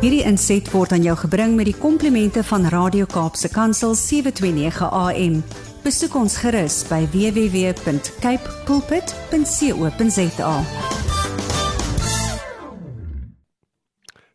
[0.00, 5.34] Hierdie inset word aan jou gebring met die komplimente van Radio Kaapse Kansel 729 AM.
[5.84, 10.54] Besoek ons gerus by www.cape pulpit.co.za.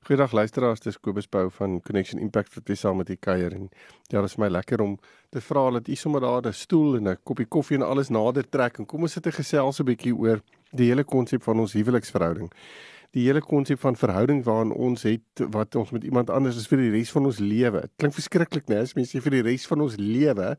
[0.06, 3.70] Goeiedag luisteraars, dis Kobus Bou van Connection Impact wat weer saam met u kuier en
[4.14, 5.00] ja, dit is my lekker om
[5.34, 8.50] te vra dat u sommer daar 'n stoel en 'n koppie koffie en alles nader
[8.50, 10.42] trek en kom ons sit 'n gesels 'n bietjie oor
[10.72, 12.52] die hele konsep van ons huweliksverhouding
[13.16, 16.82] die hele konsep van verhouding waarin ons het wat ons met iemand anders is vir
[16.84, 17.86] die res van ons lewe.
[17.88, 18.82] Dit klink verskriklik, né?
[18.84, 20.50] As mense sê vir die res van ons lewe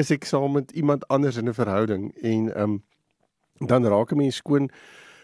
[0.00, 2.82] is ek saam met iemand anders in 'n verhouding en ehm um,
[3.60, 4.70] dan raak 'n mens skoon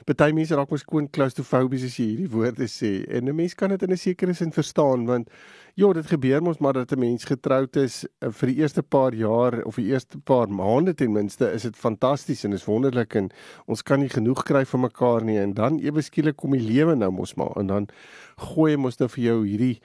[0.08, 3.04] Party mense raak mos skoon klaustrofobies as jy hierdie woorde sê.
[3.12, 5.28] En 'n mens kan dit in 'n sekere sin verstaan want
[5.76, 9.12] ja, dit gebeur mos maar dat 'n mens getroud is uh, vir die eerste paar
[9.12, 13.28] jaar of die eerste paar maande ten minste is dit fantasties en is wonderlik en
[13.66, 16.94] ons kan nie genoeg kry van mekaar nie en dan ewe skielik kom die lewe
[16.96, 17.88] nou mos maar en dan
[18.36, 19.80] gooi mos nou vir jou hierdie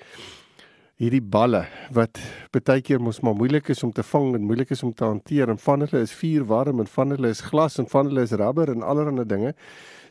[1.01, 2.19] hierdie balle wat
[2.53, 5.49] baie keer mos maar moeilik is om te vang en moeilik is om te hanteer
[5.49, 8.71] en van hulle is vuurwarm en van hulle is glas en van hulle is rubber
[8.71, 9.53] en allerlei dinge.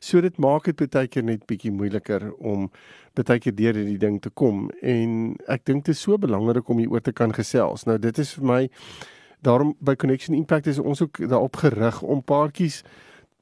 [0.03, 2.67] So dit maak dit baie keer net bietjie moeiliker om
[3.15, 6.81] baie keer deur hierdie ding te kom en ek dink dit is so belangrik om
[6.83, 7.87] hieroor te kan gesels.
[7.87, 8.61] Nou dit is vir my
[9.47, 12.83] daarom by Connection Impact is ons ook daarop gerig om paartjies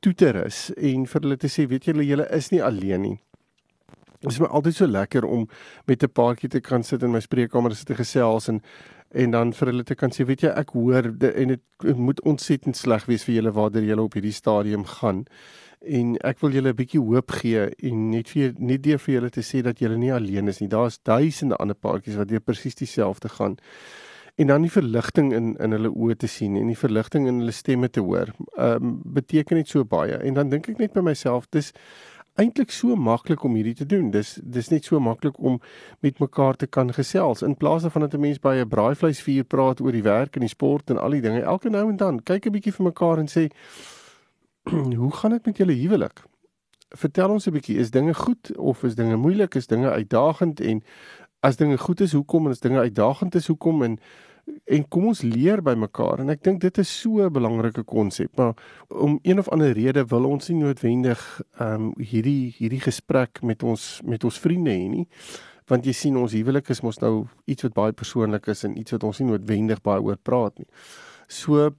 [0.05, 3.17] toe te rus en vir hulle te sê weet julle julle is nie alleen nie.
[4.21, 5.49] Dit is my altyd so lekker om
[5.87, 8.61] met 'n paartjie te kan sit in my spreekkamer sit te gesels en
[9.11, 12.21] en dan vir hulle te kan sê weet jy ek hoor de, en dit moet
[12.23, 15.25] ontsettend sleg wees vir julle waar julle op hierdie stadium gaan
[15.81, 19.31] en ek wil julle 'n bietjie hoop gee en net vir net deur vir julle
[19.31, 20.69] te sê dat julle nie alleen is nie.
[20.69, 23.57] Daar's duisende ander paartjies wat deur presies dieselfde gaan.
[24.37, 27.53] En dan die verligting in in hulle oë te sien en die verligting in hulle
[27.53, 30.17] stemme te hoor, ehm um, beteken net so baie.
[30.17, 31.73] En dan dink ek net by myself, dis
[32.41, 34.11] eintlik so maklik om hierdie te doen.
[34.15, 35.61] Dis dis net so maklik om
[36.01, 39.81] met mekaar te kan gesels in plaas daarvan dat 'n mens by 'n braaivleisvuur praat
[39.81, 41.43] oor die werk en die sport en al die dinge.
[41.43, 43.51] Elke nou en dan kyk 'n bietjie vir mekaar en sê
[45.01, 46.23] hoe gaan dit met julle huwelik?
[46.89, 49.55] Vertel ons 'n bietjie, is dinge goed of is dinge moeilik?
[49.55, 50.83] Is dinge uitdagend en
[51.41, 53.99] as dinge goed is, hoekom en as dinge uitdagend is, hoekom en
[54.47, 58.37] en kom ons leer by mekaar en ek dink dit is so 'n belangrike konsep
[58.39, 58.55] maar
[58.89, 61.21] om een of ander rede wil ons nie noodwendig
[61.59, 65.07] ehm um, hierdie hierdie gesprek met ons met ons vriende hê nie
[65.69, 68.93] want jy sien ons huwelik is mos nou iets wat baie persoonlik is en iets
[68.93, 70.69] wat ons nie noodwendig baie oor praat nie
[71.29, 71.71] so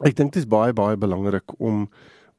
[0.00, 1.88] ek dink dit is baie baie belangrik om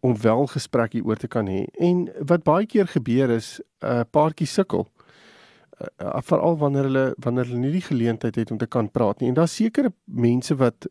[0.02, 1.66] om wel gesprek hieroor te kan hê.
[1.78, 4.88] En wat baie keer gebeur is 'n uh, paartjie sukkel.
[5.81, 9.30] Uh, Veral wanneer hulle wanneer hulle nie die geleentheid het om te kan praat nie.
[9.31, 10.90] En daar's sekere mense wat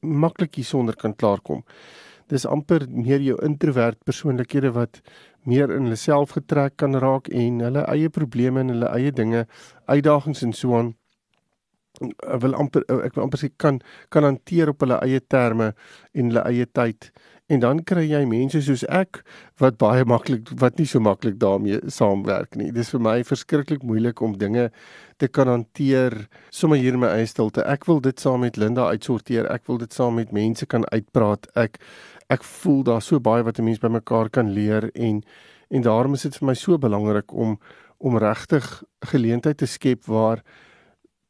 [0.00, 1.64] maklik hiersonder kan klaarkom.
[2.30, 5.00] Dis amper meer jou introvert persoonlikhede wat
[5.46, 9.46] meer in hulle self getrek kan raak en hulle eie probleme en hulle eie dinge,
[9.86, 10.94] uitdagings en so aan
[12.04, 13.78] ek wil amper ek wil amper sê kan
[14.12, 15.72] kan hanteer op hulle eie terme
[16.12, 17.10] en hulle eie tyd
[17.46, 19.20] en dan kry jy mense soos ek
[19.62, 22.72] wat baie maklik wat nie so maklik daarmee saamwerk nie.
[22.74, 24.70] Dis vir my verskriklik moeilik om dinge
[25.22, 26.16] te kan hanteer
[26.50, 27.62] sommer hier in my eie stilte.
[27.62, 29.46] Ek wil dit saam met Linda uitsorteer.
[29.52, 31.46] Ek wil dit saam met mense kan uitpraat.
[31.54, 31.78] Ek
[32.32, 35.22] ek voel daar so baie wat 'n mens by mekaar kan leer en
[35.70, 37.58] en daarom is dit vir my so belangrik om
[37.98, 40.42] om regtig geleentheid te skep waar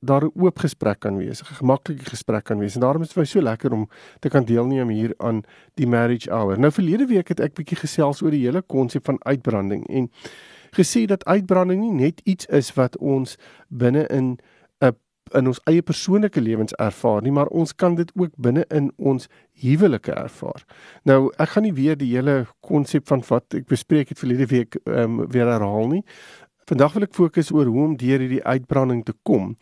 [0.01, 2.75] daar 'n oop gesprek kan wees, 'n gemaklike gesprek kan wees.
[2.75, 3.89] En daarom is dit vir my so lekker om
[4.21, 5.43] te kan deelneem hier aan
[5.75, 6.59] die marriage hour.
[6.59, 10.11] Nou verlede week het ek bietjie gesels oor die hele konsep van uitbranding en
[10.71, 13.37] gesê dat uitbranding nie net iets is wat ons
[13.69, 14.39] binne in
[14.81, 14.97] 'n
[15.35, 19.27] in ons eie persoonlike lewens ervaar nie, maar ons kan dit ook binne in ons
[19.63, 20.63] huwelike ervaar.
[21.03, 24.79] Nou, ek gaan nie weer die hele konsep van wat ek bespreek het verlede week
[24.85, 26.05] ehm um, weer herhaal nie.
[26.67, 29.53] Vandag wil ek fokus oor hoe om deur hierdie uitbranding te kom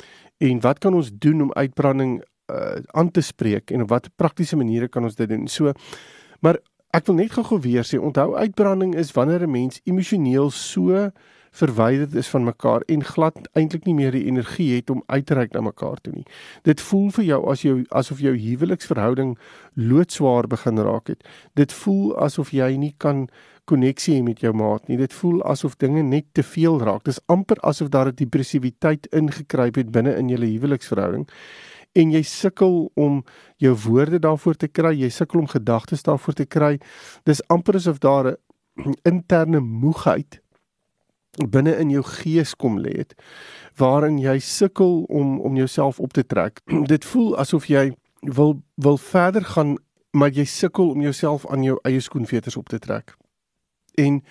[0.40, 2.14] en wat kan ons doen om uitbranding
[2.48, 5.44] uh, aan te spreek en op watter praktiese maniere kan ons dit doen?
[5.44, 5.74] So
[6.40, 6.62] maar
[6.96, 11.10] ek wil net gou-gou weer sê, onthou uitbranding is wanneer 'n mens emosioneel so
[11.54, 15.34] verwyderd is van mekaar en glad eintlik nie meer die energie het om uit te
[15.34, 16.26] reik na mekaar toe nie.
[16.62, 19.36] Dit voel vir jou as jou asof jou huweliksverhouding
[19.74, 21.22] loodswaar begin raak het.
[21.54, 23.28] Dit voel asof jy nie kan
[23.64, 24.96] koneksie met jou maat nie.
[25.00, 27.04] Dit voel asof dinge net te veel raak.
[27.04, 31.28] Dis amper asof daar 'n depressiwiteit ingekruip het binne in julle huweliksverhouding
[31.94, 33.22] en jy sukkel om
[33.62, 36.78] jou woorde daarvoor te kry, jy sukkel om gedagtes daarvoor te kry.
[37.24, 40.40] Dis amper asof daar 'n interne moegheid
[41.50, 43.14] binne in jou gees kom lê het
[43.76, 46.60] waarin jy sukkel om om jouself op te trek.
[46.92, 49.76] Dit voel asof jy wil wil verder gaan
[50.10, 53.14] maar jy sukkel om jouself aan jou eie skoenveters op te trek
[54.00, 54.22] en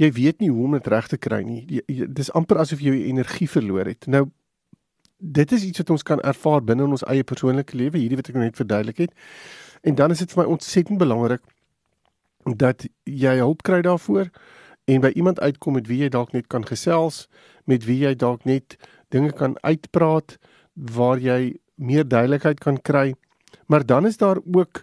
[0.00, 1.80] jy weet nie hoe om dit reg te kry nie.
[2.08, 4.06] Dis amper asof jy jou energie verloor het.
[4.06, 4.28] Nou
[5.20, 8.30] dit is iets wat ons kan ervaar binne in ons eie persoonlike lewe, hierdie wat
[8.30, 9.12] ek nou net verduidelik het.
[9.84, 11.44] En dan is dit vir my ontsettend belangrik
[12.56, 14.30] dat jy hulp kry daarvoor
[14.88, 17.26] en by iemand uitkom met wie jy dalk net kan gesels,
[17.68, 18.78] met wie jy dalk net
[19.12, 20.38] dinge kan uitpraat
[20.74, 23.12] waar jy meer duidelikheid kan kry.
[23.68, 24.82] Maar dan is daar ook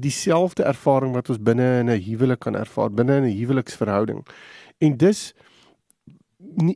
[0.00, 4.26] dieselfde ervaring wat ons binne in 'n huwelik kan ervaar, binne in 'n huweliksverhouding.
[4.78, 5.34] En dis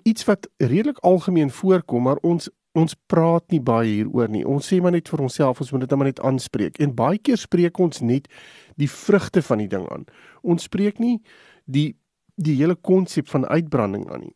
[0.02, 4.44] iets wat redelik algemeen voorkom, maar ons ons praat nie baie hieroor nie.
[4.46, 6.78] Ons sê maar net vir onsself, ons moet dit net maar net aanspreek.
[6.78, 8.28] En baie keer spreek ons net
[8.76, 10.04] die vrugte van die ding aan.
[10.42, 11.18] Ons spreek nie
[11.64, 11.96] die
[12.38, 14.34] die hele konsep van uitbranding aan nie.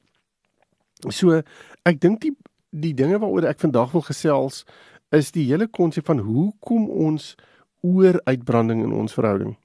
[1.11, 1.43] So
[1.87, 2.35] ek dink die
[2.73, 4.65] die dinge waaroor ek vandag wil gesels
[5.13, 7.37] is die hele konsep van hoe kom ons
[7.83, 9.57] oor uitbranding in ons verhouding?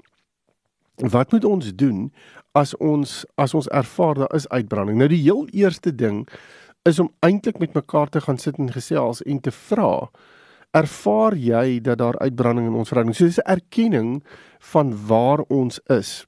[0.97, 2.07] Wat moet ons doen
[2.57, 4.97] as ons as ons ervaar daar is uitbranding?
[4.97, 6.25] Nou die heel eerste ding
[6.89, 10.09] is om eintlik met mekaar te gaan sit en gesels en te vra
[10.75, 13.15] ervaar jy dat daar uitbranding in ons verhouding?
[13.15, 14.23] So dis 'n erkenning
[14.59, 16.25] van waar ons is.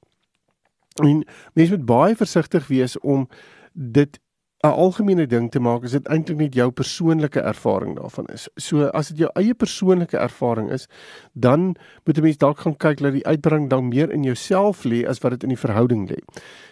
[1.03, 3.27] En mense moet baie versigtig wees om
[3.74, 4.19] dit
[4.60, 8.50] 'n algemene ding te maak as dit eintlik net jou persoonlike ervaring daarvan is.
[8.60, 10.88] So as dit jou eie persoonlike ervaring is,
[11.34, 15.08] dan moet 'n mens dalk gaan kyk dat die uitbring dan meer in jouself lê
[15.08, 16.20] as wat dit in die verhouding lê.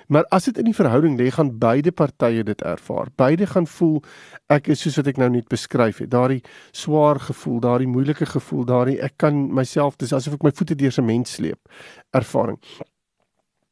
[0.08, 3.08] Maar as dit in die verhouding lê, gaan beide partye dit ervaar.
[3.16, 4.04] Beide gaan voel
[4.50, 6.10] ek is soos wat ek nou net beskryf het.
[6.10, 10.76] Daardie swaar gevoel, daardie moeilike gevoel, daardie ek kan myself dis asof ek my voete
[10.76, 11.60] deur 'n mens sleep
[12.12, 12.60] ervaring.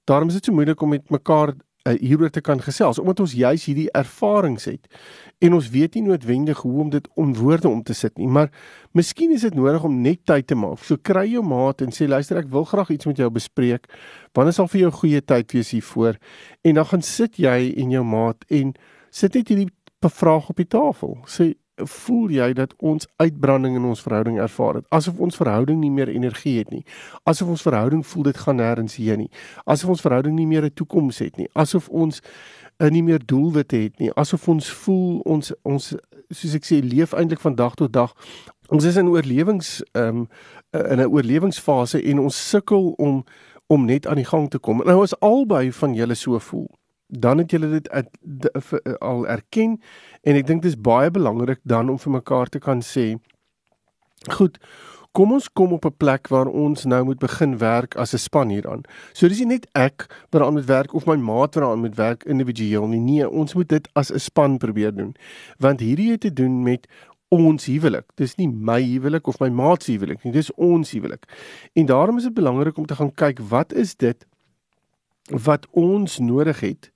[0.06, 1.54] Daarom is dit so moeilik om met mekaar
[1.86, 4.90] uh, hieroor te kan gesels omdat ons juis hierdie ervarings het.
[5.44, 8.52] En ons weet nie noodwendig hoe om dit om woorde om te sit nie maar
[8.92, 10.84] miskien is dit nodig om net tyd te maak.
[10.84, 13.90] So kry jou maat en sê luister ek wil graag iets met jou bespreek.
[14.34, 16.20] Wanneer sal vir jou goeie tyd wees hiervoor.
[16.64, 18.74] En dan gaan sit jy en jou maat en
[19.12, 19.72] sit net hierdie
[20.06, 21.16] vraag op die tafel.
[21.26, 24.86] Sê voel jy dat ons uitbranding in ons verhouding ervaar het?
[24.90, 26.84] Asof ons verhouding nie meer energie het nie.
[27.24, 29.32] Asof ons verhouding voel dit gaan nêrens heen nie.
[29.66, 31.50] Asof ons verhouding nie meer 'n toekoms het nie.
[31.54, 32.22] Asof ons
[32.78, 34.12] uh, nie meer doelwitte het nie.
[34.14, 35.96] Asof ons voel ons ons
[36.30, 38.16] soos ek sê leef eintlik van dag tot dag.
[38.70, 40.28] Ons is in oorlewings um,
[40.72, 43.24] in 'n oorlewingsfase en ons sukkel om
[43.68, 44.82] om net aan die gang te kom.
[44.86, 46.70] Nou as albei van julle so voel
[47.08, 49.78] dan het julle dit at, de, de, de, al erken
[50.24, 53.16] en ek dink dit is baie belangrik dan om vir mekaar te kan sê
[54.38, 54.60] goed
[55.16, 58.50] kom ons kom op 'n plek waar ons nou moet begin werk as 'n span
[58.50, 61.80] hieraan so dis nie net ek wat aan moet werk of my maat wat aan
[61.80, 65.16] moet werk individueel nie nee ons moet dit as 'n span probeer doen
[65.60, 66.88] want hierdie het te doen met
[67.30, 68.06] ons huwelik.
[68.16, 71.26] Dis nie my huwelik of my maat se huwelik nie, dis ons huwelik.
[71.74, 74.26] En daarom is dit belangrik om te gaan kyk wat is dit
[75.32, 76.92] wat ons nodig het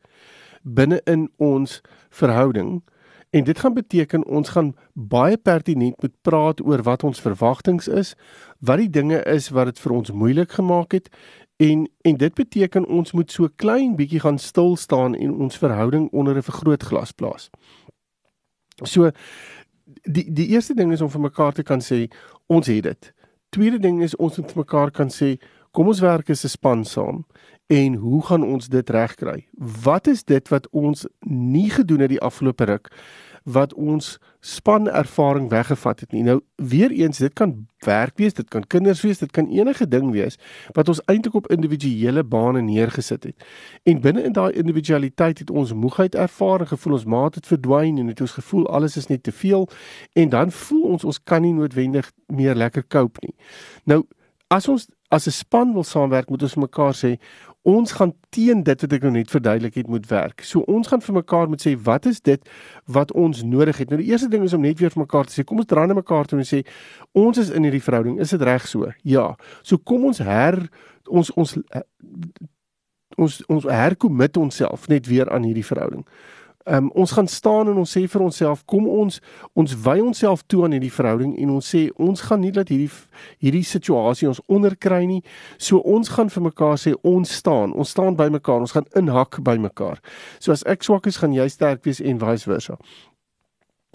[0.64, 2.82] binne in ons verhouding
[3.30, 8.16] en dit gaan beteken ons gaan baie pertinent moet praat oor wat ons verwagtinge is,
[8.60, 11.12] wat die dinge is wat dit vir ons moeilik gemaak het
[11.62, 16.10] en en dit beteken ons moet so klein bietjie gaan stil staan en ons verhouding
[16.12, 17.50] onder 'n vergrootglas plaas.
[18.84, 19.12] So
[20.04, 22.12] die die eerste ding is om vir mekaar te kan sê
[22.48, 23.14] ons het dit.
[23.50, 25.38] Tweede ding is ons moet vir mekaar kan sê
[25.72, 27.26] kom ons werk as 'n span saam
[27.70, 29.48] en hoe gaan ons dit regkry?
[29.84, 32.90] Wat is dit wat ons nie gedoen het die afgelope ruk
[33.44, 36.24] wat ons span ervaring weggevat het nie.
[36.24, 40.12] Nou weer eens dit kan werk wees, dit kan kinders wees, dit kan enige ding
[40.12, 40.38] wees
[40.76, 43.48] wat ons eintlik op individuele bane neergesit het.
[43.84, 48.08] En binne in daai individualiteit het ons moegheid ervaar, gevoel ons maat het verdwyn en
[48.08, 49.70] het ons gevoel alles is net te veel
[50.14, 53.36] en dan voel ons ons kan nie noodwendig meer lekker cope nie.
[53.84, 54.04] Nou
[54.50, 57.18] as ons as 'n span wil saamwerk, moet ons mekaar sê
[57.70, 60.44] ons gaan teen dit wat ek nou net verduidelik het moet werk.
[60.48, 62.52] So ons gaan vir mekaar moet sê wat is dit
[62.86, 63.92] wat ons nodig het.
[63.92, 65.88] Nou die eerste ding is om net weer vir mekaar te sê kom ons draai
[65.90, 66.64] na mekaar toe en sê
[67.18, 68.92] ons is in hierdie verhouding, is dit reg so?
[69.04, 69.34] Ja.
[69.62, 70.62] So kom ons her
[71.10, 71.58] ons ons
[73.20, 76.06] ons ons herkommit onsself net weer aan hierdie verhouding.
[76.70, 79.16] Um, ons gaan staan en ons sê vir onsself, kom ons
[79.58, 82.92] ons wy onsself toe aan hierdie verhouding en ons sê ons gaan nie dat hierdie
[83.42, 85.24] hierdie situasie ons onderkry nie.
[85.58, 89.40] So ons gaan vir mekaar sê ons staan, ons staan by mekaar, ons gaan inhak
[89.42, 89.98] by mekaar.
[90.38, 92.78] So as ek swak is, gaan jy sterk wees en vice versa.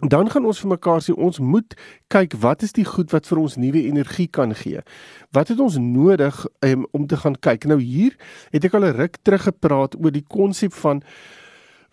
[0.03, 1.77] Dan gaan ons vir mekaar sê ons moet
[2.11, 4.83] kyk wat is die goed wat vir ons nuwe energie kan gee.
[5.31, 7.71] Wat het ons nodig um, om te gaan kyk?
[7.71, 8.19] Nou hier
[8.51, 11.07] het ek al 'n ruk terug gepraat oor die konsep van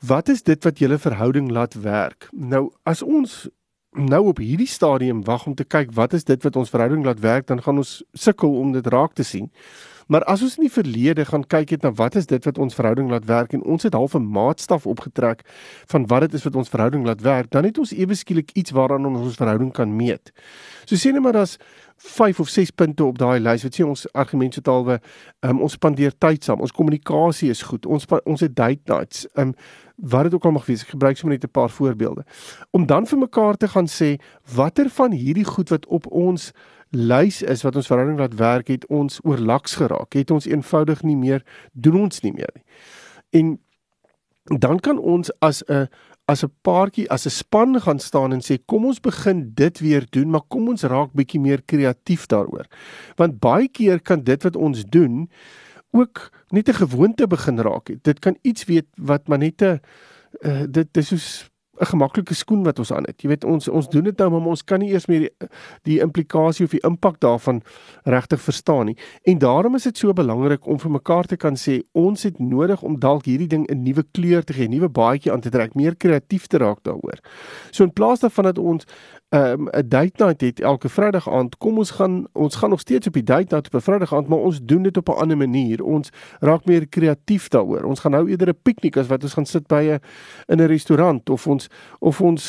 [0.01, 2.29] Wat is dit wat julle verhouding laat werk?
[2.31, 3.49] Nou as ons
[3.91, 7.19] nou op hierdie stadium wag om te kyk wat is dit wat ons verhouding laat
[7.19, 9.51] werk, dan gaan ons sukkel om dit raak te sien.
[10.07, 12.75] Maar as ons in die verlede gaan kyk het na wat is dit wat ons
[12.75, 15.45] verhouding laat werk en ons het half 'n maatstaf opgetrek
[15.85, 18.71] van wat dit is wat ons verhouding laat werk, dan het ons ewe skielik iets
[18.71, 20.31] waaraan ons ons verhouding kan meet.
[20.85, 21.57] So sê net maar as
[21.97, 24.99] 5 of 6 punte op daai lys wat sê ons argument so talwe
[25.45, 29.53] um, ons spandeer tyd saam ons kommunikasie is goed ons ons het date nights um,
[30.01, 32.25] wat dit ook al mag wees ek gebruik sommer net 'n paar voorbeelde
[32.71, 34.17] om dan vir mekaar te gaan sê
[34.55, 36.51] watter van hierdie goed wat op ons
[36.91, 41.17] lys is wat ons verhouding laat werk het ons oorlaks geraak het ons eenvoudig nie
[41.17, 42.65] meer doen ons nie meer nie
[43.29, 43.59] en
[44.57, 45.87] dan kan ons as 'n
[46.31, 50.05] as 'n paartjie, as 'n span gaan staan en sê kom ons begin dit weer
[50.09, 52.65] doen, maar kom ons raak bietjie meer kreatief daaroor.
[53.15, 55.29] Want baie keer kan dit wat ons doen
[55.91, 57.95] ook net 'n gewoonte begin raak.
[58.01, 59.79] Dit kan iets weet wat maar net 'n
[60.39, 61.50] uh, dit dis soos
[61.81, 63.21] 'n gemaklike skoen wat ons aan het.
[63.21, 65.47] Jy weet ons ons doen dit nou maar ons kan nie eers meer die,
[65.83, 67.61] die implikasie of die impak daarvan
[68.03, 68.97] regtig verstaan nie.
[69.23, 72.81] En daarom is dit so belangrik om vir mekaar te kan sê ons het nodig
[72.81, 75.75] om dalk hierdie ding 'n nuwe kleur te gee, 'n nuwe baadjie aan te trek,
[75.75, 77.19] meer kreatief te raak daaroor.
[77.71, 78.85] So in plaas daarvan dat ons
[79.31, 81.57] um, 'n date night het elke Vrydag aand.
[81.57, 84.27] Kom ons gaan ons gaan nog steeds op die date night op 'n Vrydag aand,
[84.27, 85.83] maar ons doen dit op 'n ander manier.
[85.83, 86.09] Ons
[86.39, 87.83] raak meer kreatief daaroor.
[87.83, 89.99] Ons gaan nou eerder 'n piknik as wat ons gaan sit by 'n
[90.47, 92.47] in 'n restaurant of ons of ons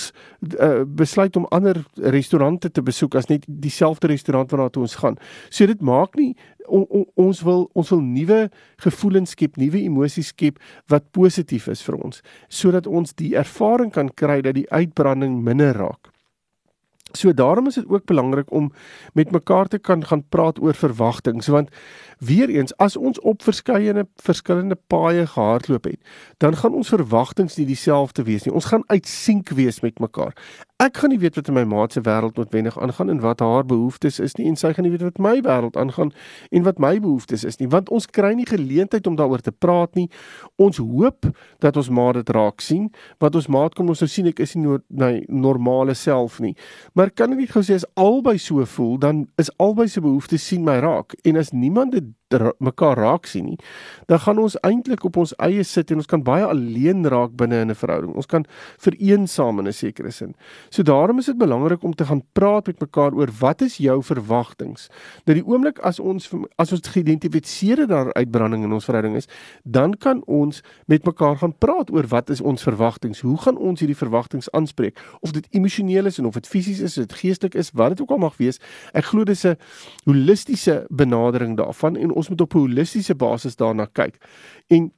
[0.58, 5.18] uh, besluit om ander restaurante te besoek as net dieselfde restaurant waarna toe ons gaan.
[5.50, 6.34] So dit maak nie
[6.66, 8.40] on, on, ons wil ons wil nuwe
[8.84, 10.60] gevoelens skep, nuwe emosies skep
[10.92, 15.76] wat positief is vir ons sodat ons die ervaring kan kry dat die uitbranding minder
[15.76, 16.11] raak.
[17.16, 18.72] So daarom is dit ook belangrik om
[19.12, 21.70] met mekaar te kan gaan praat oor verwagtinge want
[22.18, 26.00] weer eens as ons op verskeie verskillende paaie gehardloop het
[26.36, 28.54] dan gaan ons verwagtinge nie dieselfde wees nie.
[28.54, 30.36] Ons gaan uitsink wees met mekaar
[30.82, 33.66] ek gaan nie weet wat in my maat se wêreld noodwendig aangaan en wat haar
[33.66, 36.10] behoeftes is nie en sy gaan nie weet wat my wêreld aangaan
[36.50, 39.94] en wat my behoeftes is nie want ons kry nie geleentheid om daaroor te praat
[39.94, 40.08] nie.
[40.58, 41.28] Ons hoop
[41.62, 42.88] dat ons maat dit raak sien
[43.22, 46.56] wat ons maat kom ons nou sien ek is nie my normale self nie.
[46.98, 50.48] Maar kan ek net gou sê as albei so voel dan is albei se behoeftes
[50.50, 52.10] sien my raak en as niemand dit
[52.58, 53.58] mekaar raak sien nie,
[54.06, 57.60] dan gaan ons eintlik op ons eie sit en ons kan baie alleen raak binne
[57.60, 58.14] in 'n verhouding.
[58.14, 58.44] Ons kan
[58.78, 60.34] vereensaam in 'n sekere sin.
[60.70, 64.02] So daarom is dit belangrik om te gaan praat met mekaar oor wat is jou
[64.02, 64.88] verwagtinge.
[65.24, 69.28] Dat die oomblik as ons as ons geïdentifiseerde daar uitbranding in ons verhouding is,
[69.64, 73.20] dan kan ons met mekaar gaan praat oor wat is ons verwagtinge.
[73.20, 74.98] Hoe gaan ons hierdie verwagtinge aanspreek?
[75.20, 78.00] Of dit emosioneel is en of dit fisies is, of dit geestelik is, wat dit
[78.00, 78.60] ook al mag wees.
[78.92, 79.56] Ek glo dis 'n
[80.04, 84.16] holistiese benadering daarvan en ons moet op 'n holistiese basis daarna kyk.
[84.66, 84.92] En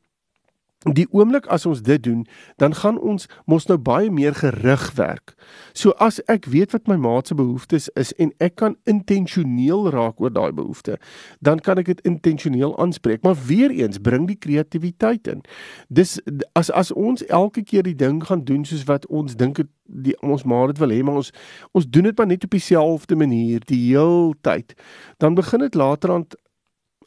[0.93, 2.27] die oomblik as ons dit doen,
[2.61, 5.35] dan gaan ons mos nou baie meer gerig werk.
[5.73, 10.21] So as ek weet wat my maat se behoeftes is en ek kan intentioneel raak
[10.21, 10.99] oor daai behoefte,
[11.41, 13.23] dan kan ek dit intentioneel aanspreek.
[13.25, 15.45] Maar weer eens bring die kreatiwiteit in.
[15.89, 16.19] Dis
[16.53, 20.45] as as ons elke keer die ding gaan doen soos wat ons dink die ons
[20.49, 21.33] maat dit wil hê, maar ons
[21.73, 24.75] ons doen dit maar net op dieselfde manier die heeltyd,
[25.21, 26.27] dan begin dit later aan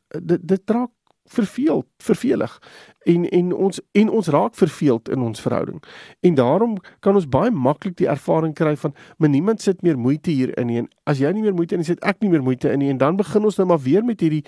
[0.08, 0.92] dit dit raak
[1.28, 2.62] verveeld, vervelig
[3.04, 5.84] en en ons en ons raak verveeld in ons verhouding.
[6.20, 10.32] En daarom kan ons baie maklik die ervaring kry van maar niemand sit meer moeite
[10.32, 12.80] hierin nie en as jy nie meer moeite in sit ek nie meer moeite in
[12.84, 14.44] nie en dan begin ons nou maar weer met hierdie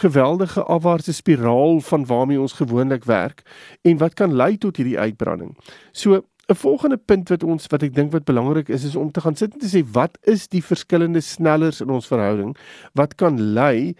[0.00, 3.44] geweldige afwaartse spiraal van waarmee ons gewoonlik werk
[3.82, 5.56] en wat kan lei tot hierdie uitbranding.
[5.92, 9.20] So 'n volgende punt wat ons wat ek dink wat belangrik is is om te
[9.20, 12.56] gaan sit en te sê wat is die verskillende snellers in ons verhouding
[12.92, 13.94] wat kan lei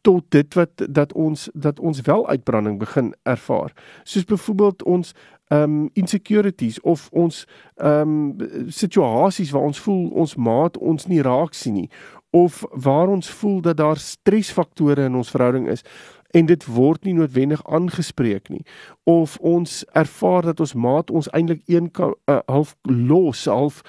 [0.00, 3.72] tot dit wat dat ons dat ons wel uitbranding begin ervaar.
[4.04, 5.12] Soos byvoorbeeld ons
[5.48, 7.46] um insecurities of ons
[7.76, 8.36] um
[8.68, 11.90] situasies waar ons voel ons maat ons nie raak sien nie
[12.32, 15.84] of waar ons voel dat daar stresfaktore in ons verhouding is
[16.32, 18.64] en dit word nie noodwendig aangespreek nie
[19.04, 23.82] of ons ervaar dat ons maat ons eintlik een uh, half los half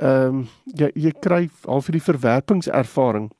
[0.00, 3.30] ehm um, jy jy kry half hierdie verwerpingservaring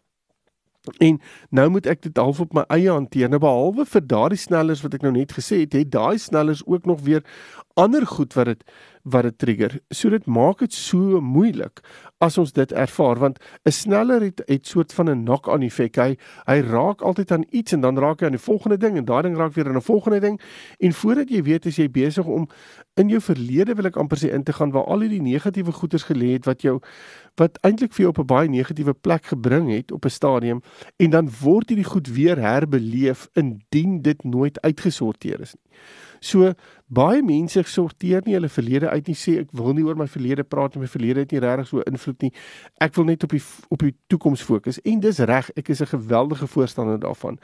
[0.99, 1.21] En
[1.51, 3.31] nou moet ek dit half op my eie hanteer.
[3.31, 6.87] Nou behalwe vir daardie snellers wat ek nou net gesê het, het daai snellers ook
[6.87, 7.25] nog weer
[7.77, 8.63] ander goed wat dit
[9.07, 9.75] wat dit trigger.
[9.95, 11.79] So dit maak dit so moeilik
[12.25, 15.97] as ons dit ervaar want 'n sneller het het soort van 'n knock-on effek.
[15.97, 16.17] Hy
[16.47, 19.23] hy raak altyd aan iets en dan raak hy aan die volgende ding en daai
[19.23, 20.41] ding raak weer aan 'n volgende ding
[20.79, 22.49] en voordat jy weet is jy besig om
[22.95, 26.05] in jou verlede wil ek amper sê in te gaan waar al hierdie negatiewe goeders
[26.05, 26.81] gelê het wat jou
[27.37, 30.61] wat eintlik vir jou op 'n baie negatiewe plek gebring het op 'n stadium
[30.97, 35.79] en dan word hierdie goed weer herbeleef indien dit nooit uitgesorteer is nie.
[36.21, 36.53] So
[36.87, 40.45] baie mense sorteer nie hulle verlede uit nie sê ek wil nie oor my verlede
[40.47, 42.31] praat en my verlede het nie regtig so invloed nie.
[42.81, 43.43] Ek wil net op die
[43.75, 47.39] op die toekoms fokus en dis reg, ek is 'n geweldige voorstander daarvan.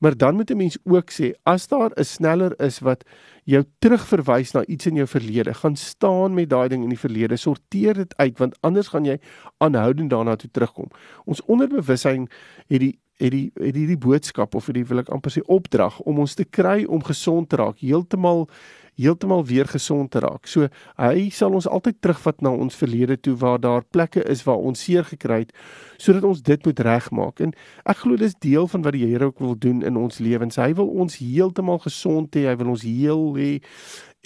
[0.00, 3.04] Maar dan moet 'n mens ook sê as daar 'n sneller is wat
[3.44, 7.36] jou terugverwys na iets in jou verlede, gaan staan met daai ding in die verlede,
[7.36, 9.18] sorteer dit uit want anders gaan jy
[9.58, 10.88] aanhoudend daarna toe terugkom.
[11.24, 12.28] Ons onderbewussyn
[12.68, 16.22] het die het die het hierdie boodskap of hierdie wil ek amper sê opdrag om
[16.24, 18.48] ons te kry om gesond te raak, heeltemal
[18.94, 20.46] heeltemal weer gesond te raak.
[20.46, 20.68] So
[21.00, 24.84] hy sal ons altyd terugvat na ons verlede toe waar daar plekke is waar ons
[24.86, 25.54] seer gekry het
[25.98, 27.42] sodat ons dit moet regmaak.
[27.42, 27.54] En
[27.90, 30.58] ek glo dis deel van wat die Here ook wil doen in ons lewens.
[30.58, 33.50] Hy wil ons heeltemal gesond hê, hy wil ons heel hê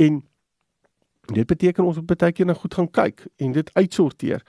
[0.05, 0.21] en
[1.35, 4.45] dit beteken ons moet baie keer na goed gaan kyk en dit uitsorteer.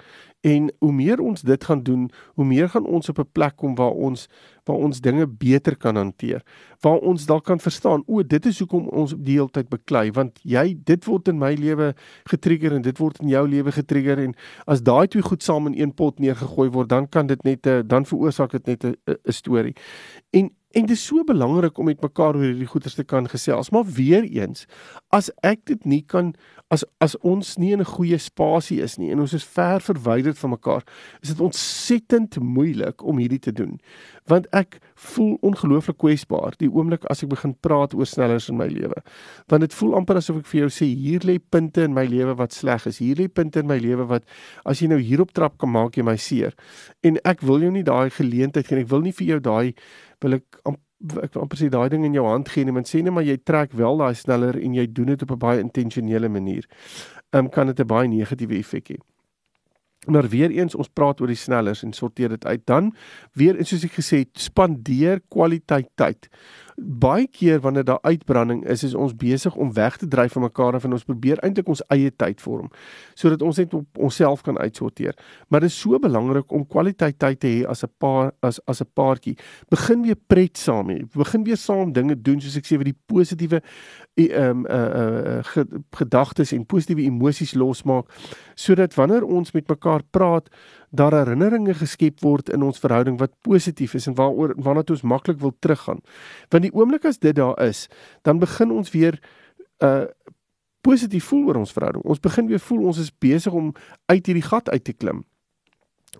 [0.47, 2.05] En hoe meer ons dit gaan doen,
[2.39, 4.27] hoe meer gaan ons op 'n plek kom waar ons
[4.63, 6.43] waar ons dinge beter kan hanteer.
[6.79, 10.39] Waar ons dalk kan verstaan, o, dit is hoekom ons die hele tyd beklei, want
[10.43, 11.93] jy dit word in my lewe
[12.29, 15.79] getrigger en dit word in jou lewe getrigger en as daai twee goed saam in
[15.79, 19.75] een pot neergegooi word, dan kan dit net 'n dan veroorsaak dit net 'n storie.
[20.29, 23.71] En En dit is so belangrik om met mekaar oor hierdie goeters te kan gesels,
[23.73, 24.67] maar weer eens,
[25.09, 26.35] as ek dit nie kan
[26.69, 30.37] as as ons nie in 'n goeie spasie is nie en ons is ver verwyderd
[30.37, 30.83] van mekaar,
[31.21, 33.79] is dit ontsettend moeilik om hierdie te doen.
[34.27, 38.67] Want ek voel ongelooflik kwesbaar die oomblik as ek begin praat oor snellers in my
[38.67, 39.01] lewe.
[39.47, 42.35] Want dit voel amper asof ek vir jou sê hier lê punte in my lewe
[42.35, 42.99] wat sleg is.
[42.99, 44.23] Hier lê punte in my lewe wat
[44.65, 46.53] as jy nou hierop trap kan maak jy my seer.
[47.01, 48.77] En ek wil jou nie daai geleentheid gee.
[48.77, 49.73] Ek wil nie vir jou daai
[50.21, 50.61] wil ek
[51.23, 53.23] ek wil amper sê daai ding in jou hand gee en men sê net maar
[53.23, 56.67] jy trek wel daai sneller en jy doen dit op 'n baie intentionele manier.
[57.31, 58.97] Ehm um, kan dit 'n baie negatiewe effek hê.
[60.07, 62.93] Maar weer eens ons praat oor die snellers en sorteer dit uit dan
[63.33, 66.29] weer soos ek gesê het spandeer kwaliteit tyd
[66.81, 70.79] baie keer wanneer daar uitbranding is, is ons besig om weg te dryf van mekaar
[70.83, 72.69] en ons probeer eintlik ons eie tyd vorm
[73.19, 75.15] sodat ons net op onsself kan uitsorteer.
[75.47, 78.81] Maar dit is so belangrik om kwaliteit tyd te hê as 'n paar as as
[78.81, 79.37] 'n paartjie.
[79.69, 81.05] Begin weer pret saam hê.
[81.13, 83.61] Begin weer saam dinge doen soos ek sê vir die positiewe
[84.15, 88.05] ehm uh, uh, uh, gedagtes en positiewe emosies losmaak
[88.55, 90.49] sodat wanneer ons met mekaar praat
[90.89, 95.05] daar herinneringe geskep word in ons verhouding wat positief is en waaroor waarna toe ons
[95.05, 96.01] maklik wil teruggaan.
[96.49, 97.87] Want die oomblik as dit daar is,
[98.21, 99.19] dan begin ons weer
[99.83, 100.05] uh
[100.81, 102.03] positief voel oor ons verhouding.
[102.07, 103.73] Ons begin weer voel ons is besig om
[104.07, 105.25] uit hierdie gat uit te klim.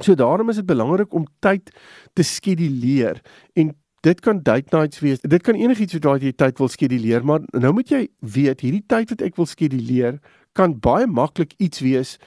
[0.04, 1.72] So daarom is dit belangrik om tyd
[2.14, 3.22] te skeduleer
[3.56, 3.72] en
[4.04, 5.24] dit kan date nights wees.
[5.24, 9.16] Dit kan enigiets waar jy tyd wil skeduleer, maar nou moet jy weet hierdie tyd
[9.16, 10.20] wat ek wil skeduleer
[10.60, 12.18] kan baie maklik iets wees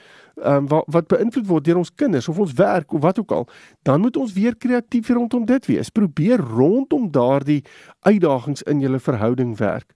[0.41, 3.47] um, wat wat beïnvloed word deur ons kinders of ons werk of wat ook al,
[3.85, 5.91] dan moet ons weer kreatief rondom dit wees.
[5.93, 7.61] Probeer rondom daardie
[8.07, 9.93] uitdagings in julle verhouding werk.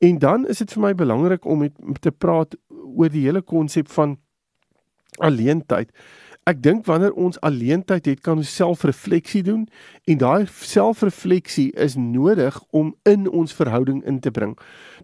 [0.00, 3.42] En dan is dit vir my belangrik om met, met te praat oor die hele
[3.42, 4.16] konsep van
[5.18, 5.90] alleentyd.
[6.48, 9.66] Ek dink wanneer ons alleentyd het, kan ons selfrefleksie doen
[10.08, 14.56] en daai selfrefleksie is nodig om in ons verhouding in te bring.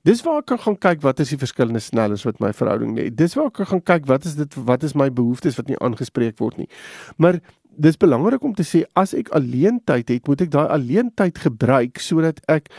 [0.09, 3.19] Dis waar ek kan gaan kyk wat is die verskillende snellers wat my verhouding het.
[3.21, 5.79] Dis waar ek kan gaan kyk wat is dit wat is my behoeftes wat nie
[5.85, 6.71] aangespreek word nie.
[7.21, 7.41] Maar
[7.77, 12.41] dis belangrik om te sê as ek alleentyd het, moet ek daai alleentyd gebruik sodat
[12.49, 12.73] ek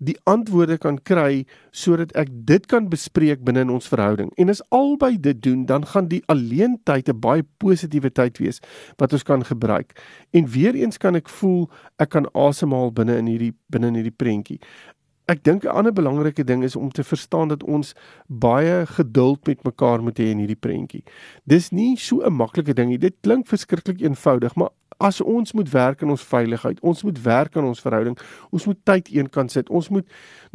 [0.00, 1.44] die antwoorde kan kry
[1.76, 4.32] sodat ek dit kan bespreek binne in ons verhouding.
[4.40, 8.60] En as albei dit doen, dan gaan die alleentyd 'n baie positiewe tyd wees
[8.96, 9.92] wat ons kan gebruik.
[10.32, 14.16] En weer eens kan ek voel ek kan asemhaal binne in hierdie binne in hierdie
[14.16, 14.60] prentjie.
[15.28, 17.94] Ek dink 'n ander belangrike ding is om te verstaan dat ons
[18.26, 21.04] baie geduld met mekaar moet hê in hierdie prentjie.
[21.46, 22.98] Dis nie so 'n maklike ding nie.
[22.98, 27.56] Dit klink verskriklik eenvoudig, maar as ons moet werk aan ons veiligheid, ons moet werk
[27.56, 28.16] aan ons verhouding,
[28.52, 29.70] ons moet tyd eenkant sit.
[29.72, 30.06] Ons moet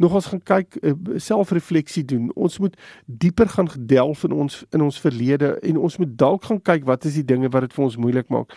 [0.02, 2.28] nogals gaan kyk uh, selfrefleksie doen.
[2.38, 6.62] Ons moet dieper gaan gedelf in ons in ons verlede en ons moet dalk gaan
[6.62, 8.54] kyk wat is die dinge wat dit vir ons moeilik maak.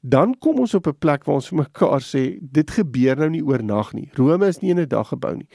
[0.00, 3.44] Dan kom ons op 'n plek waar ons vir mekaar sê dit gebeur nou nie
[3.44, 4.10] oornag nie.
[4.16, 5.48] Rome is nie in 'n dag gebou nie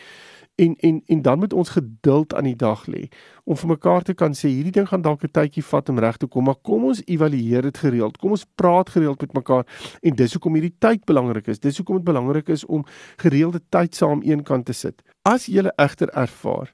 [0.56, 3.08] en en en dan moet ons geduld aan die dag lê
[3.44, 6.18] om vir mekaar te kan sê hierdie ding gaan dalk 'n tydjie vat om reg
[6.18, 8.18] te kom maar kom ons evalueer dit gereeld.
[8.18, 9.66] Kom ons praat gereeld met mekaar.
[10.02, 11.60] En dis hoekom hierdie tyd belangrik is.
[11.60, 12.86] Dis hoekom dit belangrik is om
[13.18, 15.02] gereelde tyd saam eenkant te sit.
[15.22, 16.74] As jy egter ervaar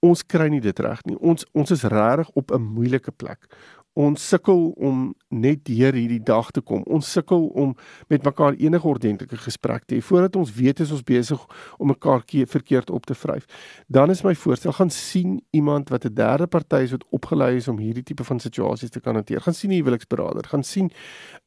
[0.00, 1.16] ons kry nie dit reg nie.
[1.20, 3.46] Ons ons is regtig op 'n moeilike plek
[3.96, 6.82] Ons sukkel om net deur hierdie dag te kom.
[6.84, 7.70] Ons sukkel om
[8.12, 11.40] met mekaar enige ordentlike gesprek te hê voordat ons weet is ons besig
[11.80, 13.46] om mekaar verkeerd op te vryf.
[13.88, 17.68] Dan is my voorstel gaan sien iemand wat 'n derde party is wat opgelei is
[17.68, 19.40] om hierdie tipe van situasies te kan hanteer.
[19.40, 20.90] Gaan sien 'n huweliksberader, gaan sien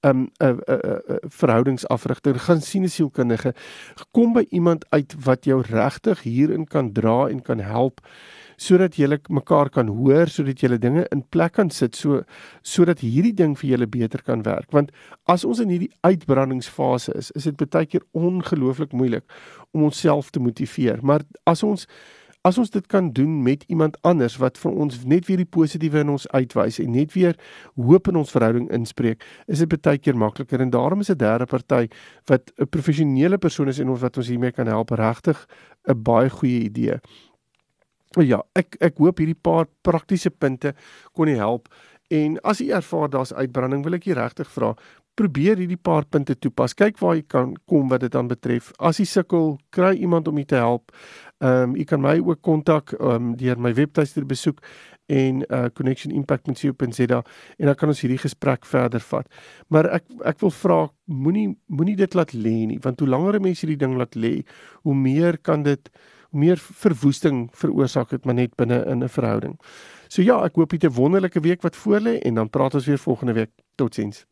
[0.02, 3.54] 'n um, 'n 'n verhoudingsafrigter, gaan sien 'n sielkundige.
[4.12, 8.02] Kom by iemand uit wat jou regtig hierin kan dra en kan help
[8.60, 12.22] sodat julle mekaar kan hoor, sodat julle dinge in plek kan sit so
[12.62, 14.70] sodat hierdie ding vir julle beter kan werk.
[14.76, 14.92] Want
[15.32, 19.26] as ons in hierdie uitbrandingsfase is, is dit baie keer ongelooflik moeilik
[19.72, 21.00] om onsself te motiveer.
[21.02, 21.88] Maar as ons
[22.48, 26.06] as ons dit kan doen met iemand anders wat vir ons net weer die positiewe
[26.06, 27.36] in ons uitwys en net weer
[27.76, 31.46] hoop in ons verhouding inspreek, is dit baie keer makliker en daarom is 'n derde
[31.46, 31.90] party
[32.32, 35.48] wat 'n professionele persoon is en ons wat ons hiermee kan help regtig
[35.88, 37.00] 'n baie goeie idee.
[38.26, 40.74] Ja, ek ek hoop hierdie paar praktiese punte
[41.14, 41.70] kon u help.
[42.10, 44.74] En as u ervaar daar's uitbranding, wil ek u regtig vra,
[45.20, 46.74] probeer hierdie paar punte toepas.
[46.78, 48.72] Kyk waar jy kan kom wat dit dan betref.
[48.80, 50.94] As jy sukkel, kry iemand om u te help.
[51.40, 54.64] Ehm um, u kan my ook kontak ehm um, deur my webtuiste besoek
[55.10, 57.22] en uh connectionimpact.co.za
[57.58, 59.28] en dan kan ons hierdie gesprek verder vat.
[59.68, 63.66] Maar ek ek wil vra moenie moenie dit laat lê nie, want hoe langer mense
[63.66, 64.44] hierdie ding laat lê,
[64.84, 65.90] hoe meer kan dit
[66.30, 69.60] meer verwoesting veroorsaak het maar net binne in 'n verhouding.
[70.08, 73.00] So ja, ek hoop jy 'n wonderlike week wat voorlê en dan praat ons weer
[73.00, 73.52] volgende week.
[73.76, 74.26] Totsiens.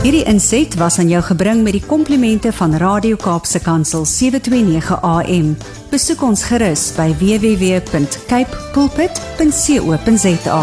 [0.00, 5.52] Hierdie inset was aan jou gebring met die komplimente van Radio Kaapse Kansel 729 AM.
[5.90, 10.62] Besoek ons gerus by www.cape pulpit.co.za.